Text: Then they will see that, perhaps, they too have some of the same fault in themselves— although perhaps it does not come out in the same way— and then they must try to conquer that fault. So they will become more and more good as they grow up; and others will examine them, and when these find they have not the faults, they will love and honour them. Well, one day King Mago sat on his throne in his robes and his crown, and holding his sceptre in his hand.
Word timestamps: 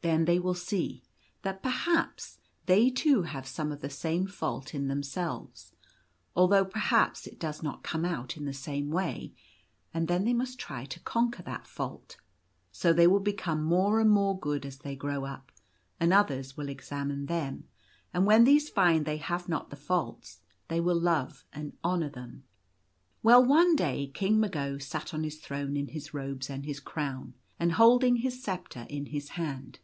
Then 0.00 0.24
they 0.26 0.38
will 0.38 0.54
see 0.54 1.02
that, 1.42 1.62
perhaps, 1.62 2.38
they 2.66 2.88
too 2.88 3.22
have 3.24 3.46
some 3.48 3.70
of 3.72 3.80
the 3.80 3.90
same 3.90 4.26
fault 4.28 4.72
in 4.72 4.86
themselves— 4.86 5.74
although 6.36 6.64
perhaps 6.64 7.26
it 7.26 7.38
does 7.38 7.62
not 7.64 7.82
come 7.82 8.04
out 8.06 8.36
in 8.36 8.44
the 8.46 8.54
same 8.54 8.90
way— 8.90 9.34
and 9.94 10.06
then 10.08 10.24
they 10.24 10.32
must 10.32 10.58
try 10.58 10.84
to 10.86 11.00
conquer 11.00 11.42
that 11.42 11.66
fault. 11.66 12.16
So 12.72 12.92
they 12.92 13.08
will 13.08 13.18
become 13.20 13.62
more 13.62 14.00
and 14.00 14.08
more 14.08 14.38
good 14.38 14.64
as 14.64 14.78
they 14.78 14.94
grow 14.96 15.24
up; 15.24 15.50
and 16.00 16.12
others 16.12 16.56
will 16.56 16.68
examine 16.68 17.26
them, 17.26 17.64
and 18.14 18.24
when 18.24 18.44
these 18.44 18.70
find 18.70 19.04
they 19.04 19.18
have 19.18 19.48
not 19.48 19.68
the 19.68 19.76
faults, 19.76 20.40
they 20.68 20.80
will 20.80 20.98
love 20.98 21.44
and 21.52 21.76
honour 21.84 22.08
them. 22.08 22.44
Well, 23.24 23.44
one 23.44 23.74
day 23.76 24.10
King 24.14 24.38
Mago 24.40 24.78
sat 24.78 25.12
on 25.12 25.24
his 25.24 25.36
throne 25.38 25.76
in 25.76 25.88
his 25.88 26.14
robes 26.14 26.48
and 26.48 26.64
his 26.64 26.78
crown, 26.80 27.34
and 27.58 27.72
holding 27.72 28.18
his 28.18 28.40
sceptre 28.42 28.86
in 28.88 29.06
his 29.06 29.30
hand. 29.30 29.80